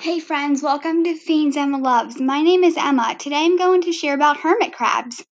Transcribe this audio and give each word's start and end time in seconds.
Hey 0.00 0.20
friends, 0.20 0.62
welcome 0.62 1.02
to 1.02 1.16
Fiends 1.16 1.56
Emma 1.56 1.76
Loves. 1.76 2.20
My 2.20 2.40
name 2.40 2.62
is 2.62 2.76
Emma. 2.76 3.16
Today 3.18 3.44
I'm 3.44 3.58
going 3.58 3.80
to 3.80 3.92
share 3.92 4.14
about 4.14 4.36
hermit 4.36 4.72
crabs. 4.72 5.26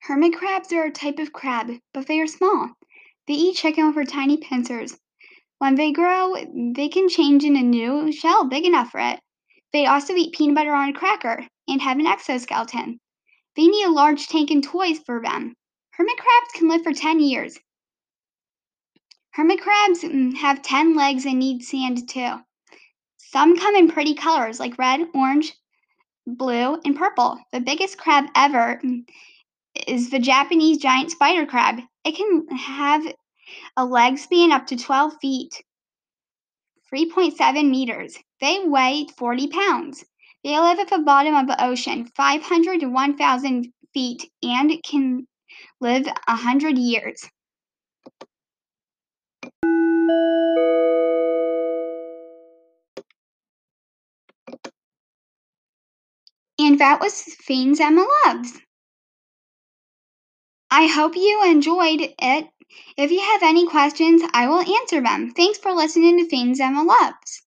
Hermit 0.00 0.34
crabs 0.34 0.70
are 0.74 0.84
a 0.84 0.90
type 0.90 1.18
of 1.18 1.32
crab, 1.32 1.70
but 1.94 2.06
they 2.06 2.20
are 2.20 2.26
small. 2.26 2.72
They 3.26 3.32
eat 3.32 3.56
chicken 3.56 3.86
with 3.86 3.94
their 3.94 4.04
tiny 4.04 4.36
pincers. 4.36 4.98
When 5.58 5.76
they 5.76 5.92
grow, 5.92 6.34
they 6.74 6.88
can 6.88 7.08
change 7.08 7.44
in 7.44 7.56
a 7.56 7.62
new 7.62 8.10
shell 8.12 8.44
big 8.44 8.64
enough 8.64 8.90
for 8.90 9.00
it. 9.00 9.20
They 9.72 9.86
also 9.86 10.14
eat 10.14 10.34
peanut 10.34 10.56
butter 10.56 10.74
on 10.74 10.90
a 10.90 10.92
cracker 10.92 11.46
and 11.68 11.80
have 11.80 11.98
an 11.98 12.06
exoskeleton. 12.06 13.00
They 13.56 13.66
need 13.66 13.84
a 13.84 13.90
large 13.90 14.26
tank 14.26 14.50
and 14.50 14.62
toys 14.62 14.98
for 14.98 15.22
them. 15.22 15.54
Hermit 15.92 16.16
crabs 16.16 16.52
can 16.54 16.68
live 16.68 16.82
for 16.82 16.92
10 16.92 17.20
years. 17.20 17.58
Hermit 19.30 19.60
crabs 19.60 20.02
mm, 20.02 20.34
have 20.36 20.62
10 20.62 20.94
legs 20.94 21.24
and 21.24 21.38
need 21.38 21.62
sand 21.62 22.08
too. 22.08 22.40
Some 23.16 23.56
come 23.56 23.74
in 23.74 23.90
pretty 23.90 24.14
colors 24.14 24.60
like 24.60 24.78
red, 24.78 25.08
orange, 25.14 25.54
blue, 26.26 26.80
and 26.84 26.96
purple. 26.96 27.38
The 27.52 27.60
biggest 27.60 27.98
crab 27.98 28.26
ever 28.34 28.80
mm, 28.84 29.08
is 29.86 30.10
the 30.10 30.18
Japanese 30.18 30.78
giant 30.78 31.10
spider 31.10 31.46
crab. 31.46 31.80
It 32.04 32.16
can 32.16 32.46
have 32.48 33.04
a 33.76 33.84
leg 33.84 34.18
span 34.18 34.52
up 34.52 34.66
to 34.68 34.76
12 34.76 35.14
feet, 35.20 35.62
3.7 36.92 37.70
meters. 37.70 38.18
They 38.40 38.60
weigh 38.64 39.06
40 39.16 39.48
pounds. 39.48 40.04
They 40.44 40.58
live 40.58 40.78
at 40.78 40.90
the 40.90 40.98
bottom 40.98 41.34
of 41.34 41.46
the 41.46 41.64
ocean, 41.64 42.06
500 42.16 42.80
to 42.80 42.86
1,000 42.86 43.72
feet, 43.92 44.30
and 44.42 44.72
can 44.84 45.26
live 45.80 46.06
100 46.06 46.78
years. 46.78 47.28
And 56.58 56.78
that 56.78 57.00
was 57.00 57.22
Fiends 57.22 57.80
Emma 57.80 58.06
Loves. 58.26 58.60
I 60.70 60.86
hope 60.86 61.16
you 61.16 61.44
enjoyed 61.44 62.00
it. 62.18 62.48
If 62.96 63.12
you 63.12 63.20
have 63.20 63.44
any 63.44 63.66
questions, 63.66 64.22
I 64.34 64.48
will 64.48 64.60
answer 64.60 65.00
them. 65.00 65.30
Thanks 65.30 65.58
for 65.58 65.72
listening 65.72 66.18
to 66.18 66.28
Fiends 66.28 66.60
Emma 66.60 66.82
Loves. 66.82 67.43